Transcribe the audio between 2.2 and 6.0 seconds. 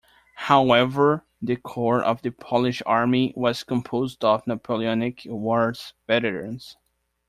the Polish Army was composed of Napoleonic Wars